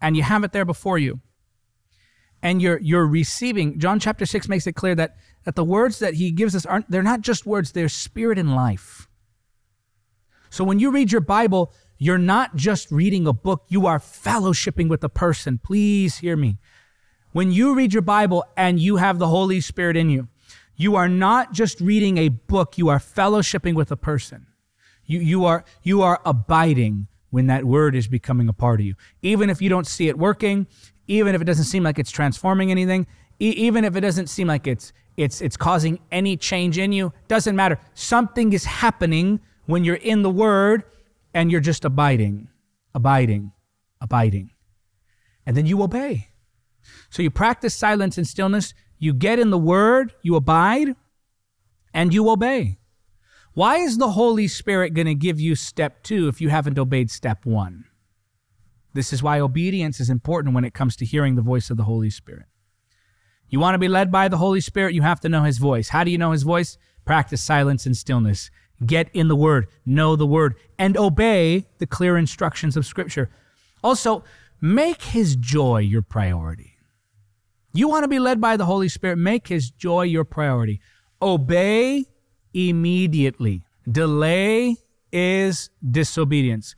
[0.00, 1.20] and you have it there before you,
[2.40, 6.14] and you're you're receiving john chapter 6 makes it clear that that the words that
[6.14, 9.08] he gives us aren't they're not just words they're spirit and life
[10.48, 14.88] so when you read your bible you're not just reading a book you are fellowshipping
[14.88, 16.56] with a person please hear me
[17.32, 20.28] when you read your bible and you have the holy spirit in you
[20.76, 24.46] you are not just reading a book you are fellowshipping with a person
[25.08, 28.94] you, you, are, you are abiding when that word is becoming a part of you.
[29.22, 30.66] Even if you don't see it working,
[31.08, 33.06] even if it doesn't seem like it's transforming anything,
[33.40, 37.12] e- even if it doesn't seem like it's, it's, it's causing any change in you,
[37.26, 37.80] doesn't matter.
[37.94, 40.84] Something is happening when you're in the word
[41.32, 42.48] and you're just abiding,
[42.94, 43.52] abiding,
[44.02, 44.50] abiding.
[45.46, 46.28] And then you obey.
[47.08, 50.94] So you practice silence and stillness, you get in the word, you abide,
[51.94, 52.78] and you obey.
[53.58, 57.10] Why is the Holy Spirit going to give you step two if you haven't obeyed
[57.10, 57.86] step one?
[58.94, 61.82] This is why obedience is important when it comes to hearing the voice of the
[61.82, 62.44] Holy Spirit.
[63.48, 65.88] You want to be led by the Holy Spirit, you have to know His voice.
[65.88, 66.78] How do you know His voice?
[67.04, 68.48] Practice silence and stillness.
[68.86, 73.28] Get in the Word, know the Word, and obey the clear instructions of Scripture.
[73.82, 74.22] Also,
[74.60, 76.74] make His joy your priority.
[77.72, 80.80] You want to be led by the Holy Spirit, make His joy your priority.
[81.20, 82.04] Obey
[82.54, 83.62] immediately.
[83.90, 84.76] Delay
[85.12, 86.74] is disobedience.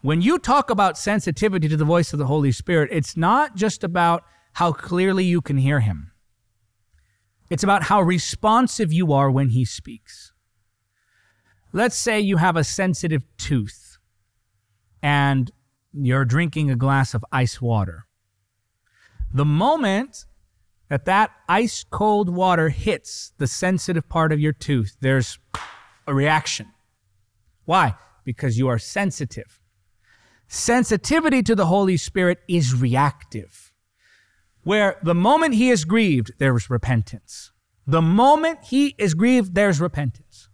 [0.00, 3.82] When you talk about sensitivity to the voice of the Holy Spirit, it's not just
[3.82, 4.22] about
[4.54, 6.12] how clearly you can hear Him,
[7.50, 10.32] it's about how responsive you are when He speaks.
[11.72, 13.98] Let's say you have a sensitive tooth
[15.02, 15.50] and
[15.92, 18.06] you're drinking a glass of ice water.
[19.34, 20.24] The moment
[20.88, 25.38] that that ice cold water hits the sensitive part of your tooth, there's
[26.06, 26.68] a reaction.
[27.64, 27.94] Why?
[28.24, 29.60] Because you are sensitive.
[30.46, 33.72] Sensitivity to the Holy Spirit is reactive,
[34.64, 37.52] where the moment he is grieved, there's repentance.
[37.86, 40.48] The moment he is grieved, there's repentance.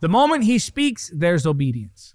[0.00, 2.14] The moment he speaks, there's obedience.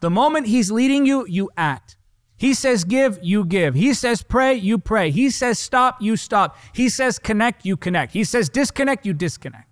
[0.00, 1.96] The moment he's leading you, you act.
[2.36, 3.74] He says give, you give.
[3.74, 5.10] He says pray, you pray.
[5.10, 6.56] He says stop, you stop.
[6.74, 8.12] He says connect, you connect.
[8.12, 9.68] He says disconnect, you disconnect.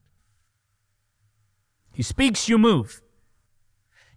[1.92, 3.02] He speaks, you move.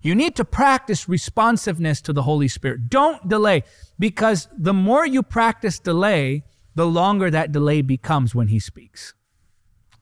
[0.02, 2.90] You need to practice responsiveness to the Holy Spirit.
[2.90, 3.64] Don't delay,
[4.00, 6.44] because the more you practice delay,
[6.76, 9.14] the longer that delay becomes when He speaks.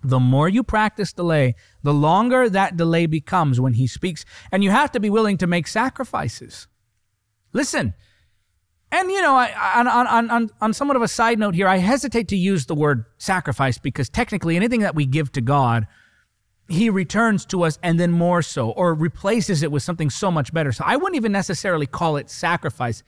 [0.04, 4.24] The more you practice delay, the longer that delay becomes when He speaks.
[4.52, 6.68] And you have to be willing to make sacrifices.
[7.52, 7.94] Listen,
[8.92, 11.78] and you know, I, on, on, on, on somewhat of a side note here, I
[11.78, 15.88] hesitate to use the word sacrifice because technically anything that we give to God,
[16.70, 20.54] He returns to us and then more so, or replaces it with something so much
[20.54, 20.72] better.
[20.72, 23.04] So I wouldn't even necessarily call it sacrifice,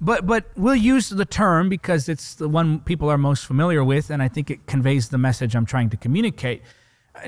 [0.00, 4.10] but but we'll use the term because it's the one people are most familiar with,
[4.10, 6.62] and I think it conveys the message I'm trying to communicate,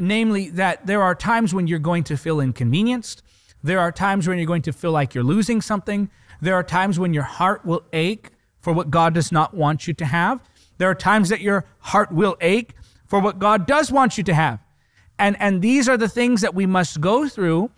[0.01, 3.23] namely that there are times when you're going to feel inconvenienced,
[3.63, 6.11] there are times when you're going to feel like you're losing something
[6.43, 9.95] there are times when your heart will ache for what God does not want you
[9.95, 10.41] to have.
[10.77, 12.73] There are times that your heart will ache
[13.07, 14.59] for what God does want you to have.
[15.21, 17.71] And, and these are the things that we must go through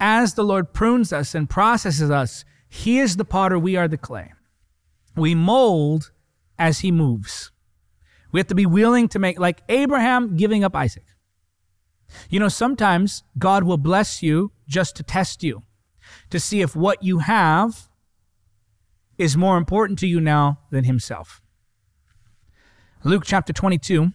[0.00, 2.44] as the Lord prunes us and processes us.
[2.68, 4.32] He is the potter, we are the clay.
[5.14, 6.10] We mold
[6.58, 7.52] as He moves.
[8.32, 11.04] We have to be willing to make, like Abraham giving up Isaac.
[12.28, 15.62] You know, sometimes God will bless you just to test you,
[16.30, 17.84] to see if what you have
[19.18, 21.42] is more important to you now than himself.
[23.04, 24.10] Luke chapter 22,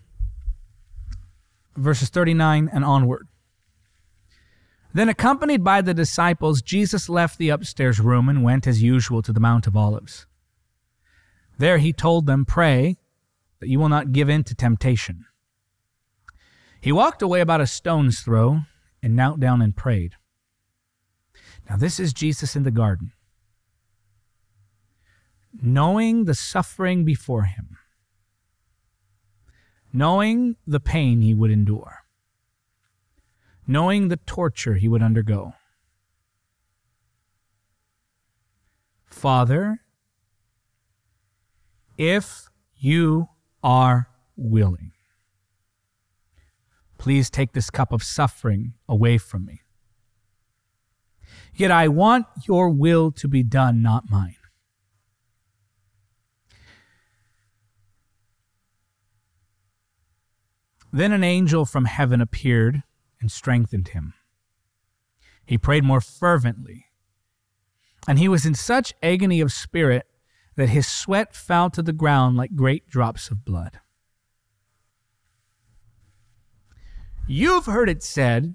[1.76, 3.28] verses 39 and onward.
[4.94, 9.34] Then, accompanied by the disciples, Jesus left the upstairs room and went as usual to
[9.34, 10.28] the Mount of Olives.
[11.58, 12.98] There he told them, Pray
[13.60, 15.26] that you will not give in to temptation.
[16.80, 18.62] He walked away about a stone's throw
[19.02, 20.14] and knelt down and prayed.
[21.70, 23.14] Now, this is Jesus in the garden
[25.62, 27.78] knowing the suffering before him,
[29.92, 32.00] knowing the pain he would endure,
[33.68, 35.54] knowing the torture he would undergo.
[39.06, 39.82] Father,
[41.98, 43.30] if you
[43.64, 44.92] are willing,
[46.98, 49.62] please take this cup of suffering away from me.
[51.56, 54.36] Yet I want your will to be done, not mine.
[60.94, 62.84] Then an angel from heaven appeared
[63.20, 64.14] and strengthened him.
[65.44, 66.86] He prayed more fervently,
[68.08, 70.06] and he was in such agony of spirit
[70.56, 73.80] that his sweat fell to the ground like great drops of blood.
[77.26, 78.54] You've heard it said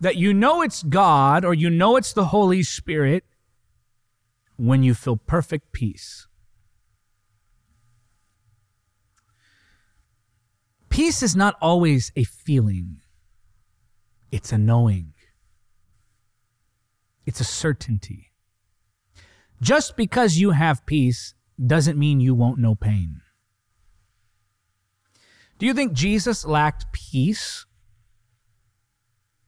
[0.00, 3.22] that you know it's God or you know it's the Holy Spirit
[4.56, 6.26] when you feel perfect peace.
[10.92, 12.98] Peace is not always a feeling,
[14.30, 15.14] it's a knowing,
[17.24, 18.32] it's a certainty.
[19.62, 21.32] Just because you have peace
[21.66, 23.22] doesn't mean you won't know pain.
[25.58, 27.64] Do you think Jesus lacked peace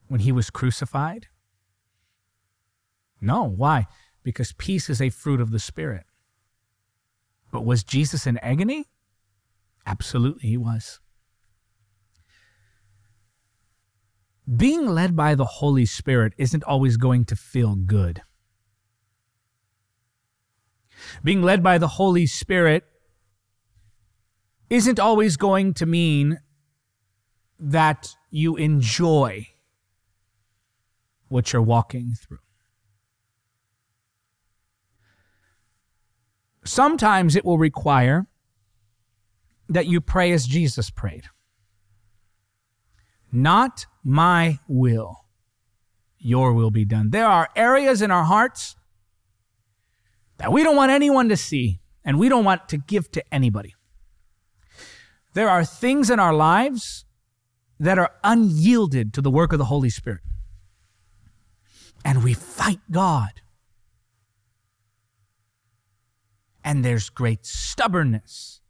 [0.09, 1.27] when he was crucified?
[3.21, 3.43] No.
[3.43, 3.87] Why?
[4.23, 6.07] Because peace is a fruit of the Spirit.
[7.53, 8.87] But was Jesus in agony?
[9.85, 11.01] Absolutely, he was.
[14.57, 18.23] being led by the Holy Spirit isn't always going to feel good.
[21.23, 22.85] Being led by the Holy Spirit
[24.71, 26.41] isn't always going to mean
[27.59, 29.49] that you enjoy
[31.29, 32.39] what you're walking through.
[36.65, 38.27] Sometimes it will require
[39.69, 41.25] that you pray as Jesus prayed,
[43.33, 45.25] not my will,
[46.19, 47.11] your will be done.
[47.11, 48.77] There are areas in our hearts
[50.37, 53.75] that we don't want anyone to see and we don't want to give to anybody.
[55.33, 57.07] There are things in our lives
[57.81, 60.21] that are unyielded to the work of the Holy Spirit.
[62.05, 63.31] And we fight God.
[66.63, 68.61] And there's great stubbornness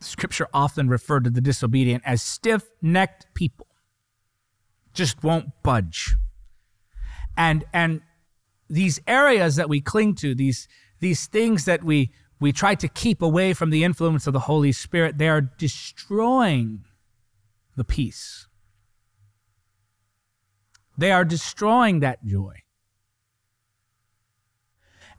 [0.00, 3.66] scripture often referred to the disobedient as stiff necked people,
[4.92, 6.16] just won't budge.
[7.36, 8.00] And, and
[8.68, 10.68] these areas that we cling to, these,
[11.00, 14.72] these things that we, we try to keep away from the influence of the Holy
[14.72, 16.84] Spirit, they are destroying
[17.76, 18.46] the peace.
[20.98, 22.60] They are destroying that joy.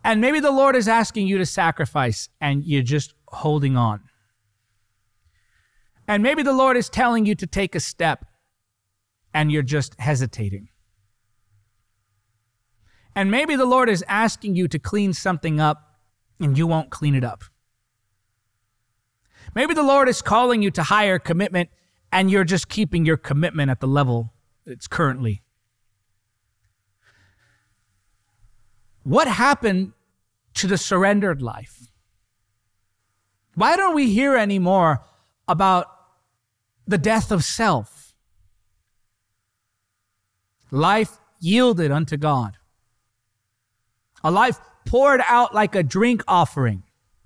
[0.03, 4.01] And maybe the Lord is asking you to sacrifice and you're just holding on.
[6.12, 8.26] And maybe the Lord is telling you to take a step
[9.34, 10.68] and you're just hesitating.
[13.16, 16.01] And maybe the Lord is asking you to clean something up
[16.38, 17.45] and you won't clean it up.
[19.55, 21.70] Maybe the Lord is calling you to higher commitment
[22.12, 24.34] and you're just keeping your commitment at the level
[24.66, 25.41] it's currently.
[29.03, 29.93] What happened
[30.55, 31.89] to the surrendered life?
[33.55, 35.05] Why don't we hear anymore
[35.47, 35.88] about
[36.88, 38.13] the death of self.
[40.69, 42.57] Life yielded unto God.
[44.23, 46.84] A life poured out like a drink offering,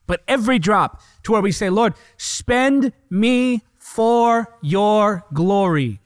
[0.07, 5.99] but every drop to where we say, Lord, spend me for your glory.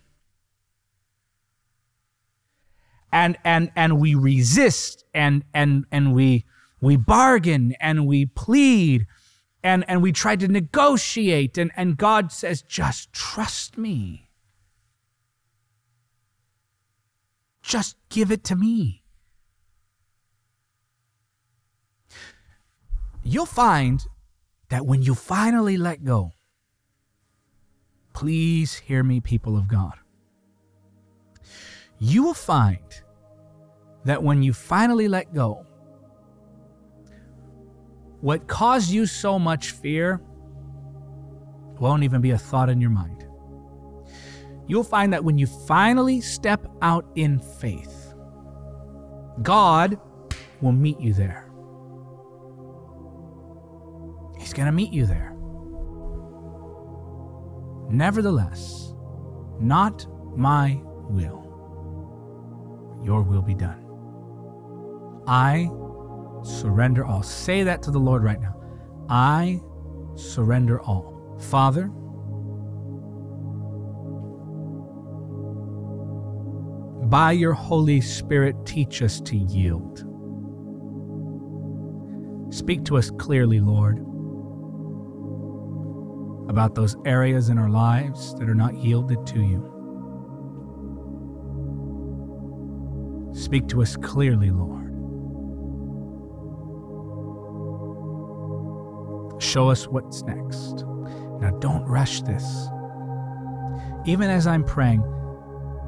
[3.12, 6.45] And, and, and we resist and, and, and we,
[6.82, 9.08] we bargain and we plead
[9.70, 14.30] and, and we try to negotiate, and, and God says, just trust me.
[17.61, 19.03] Just give it to me.
[23.24, 24.03] You'll find
[24.70, 26.32] that when you finally let go,
[28.13, 29.93] please hear me, people of God.
[31.99, 32.80] You will find
[34.05, 35.63] that when you finally let go,
[38.22, 40.22] what caused you so much fear
[41.80, 43.26] won't even be a thought in your mind.
[44.67, 48.13] You'll find that when you finally step out in faith,
[49.41, 49.97] God
[50.61, 51.49] will meet you there.
[54.38, 55.34] He's going to meet you there.
[57.89, 58.93] Nevertheless,
[59.61, 60.05] not
[60.38, 63.86] my will, your will be done.
[65.26, 65.70] I
[66.44, 67.24] surrender all.
[67.24, 68.56] Say that to the Lord right now.
[69.10, 69.62] I
[70.16, 71.16] surrender all.
[71.40, 71.88] Father,
[77.10, 80.06] by your Holy Spirit, teach us to yield.
[82.54, 83.98] Speak to us clearly, Lord,
[86.50, 89.76] about those areas in our lives that are not yielded to you.
[93.34, 94.89] Speak to us clearly, Lord
[99.50, 100.86] show us what's next.
[101.41, 102.45] Now, don't rush this.
[104.06, 105.04] Even as I'm praying,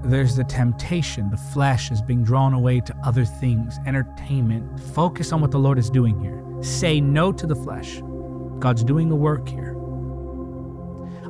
[0.03, 4.80] there's the temptation, the flesh is being drawn away to other things, entertainment.
[4.80, 6.43] Focus on what the Lord is doing here.
[6.64, 8.01] Say no to the flesh.
[8.59, 9.74] God's doing a work here.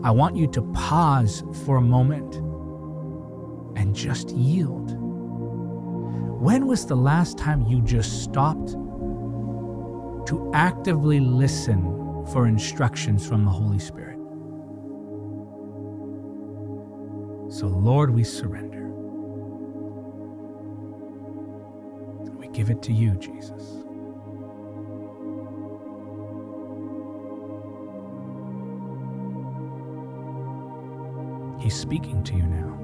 [0.03, 2.36] I want you to pause for a moment
[3.77, 4.95] and just yield.
[4.97, 8.69] When was the last time you just stopped
[10.27, 11.97] to actively listen
[12.32, 14.17] for instructions from the Holy Spirit.
[17.53, 18.88] So, Lord, we surrender.
[22.38, 23.77] We give it to you, Jesus.
[31.61, 32.77] He's speaking to you now.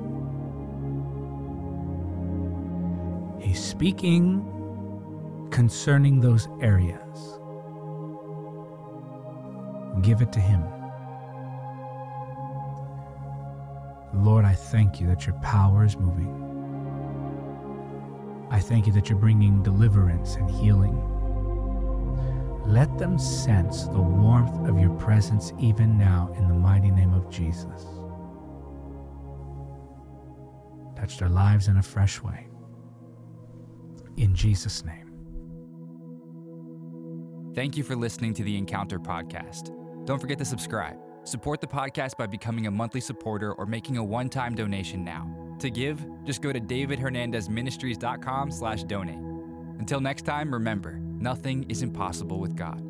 [3.42, 4.44] He's speaking
[5.52, 7.40] concerning those areas
[10.08, 10.64] give it to Him.
[14.14, 16.34] Lord, I thank you that your power is moving.
[18.50, 20.98] I thank you that you're bringing deliverance and healing.
[22.66, 27.30] Let them sense the warmth of your presence even now in the mighty name of
[27.30, 27.86] Jesus.
[30.96, 32.48] Touch their lives in a fresh way.
[34.16, 35.04] In Jesus' name.
[37.54, 39.74] Thank you for listening to the Encounter Podcast.
[40.08, 40.96] Don't forget to subscribe.
[41.26, 45.30] Support the podcast by becoming a monthly supporter or making a one-time donation now.
[45.60, 49.18] To give, just go to davidhernandezministries.com slash donate.
[49.80, 52.87] Until next time, remember, nothing is impossible with God.